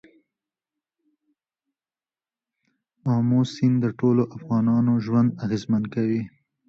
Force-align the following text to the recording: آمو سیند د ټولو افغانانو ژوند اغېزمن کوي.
آمو 3.13 3.41
سیند 3.53 3.77
د 3.83 3.85
ټولو 3.99 4.23
افغانانو 4.37 4.91
ژوند 5.05 5.29
اغېزمن 5.45 5.83
کوي. 5.93 6.21